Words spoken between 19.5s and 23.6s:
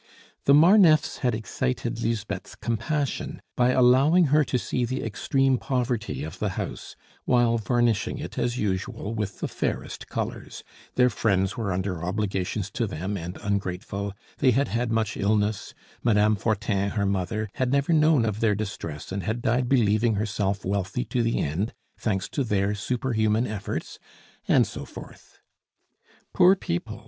believing herself wealthy to the end, thanks to their superhuman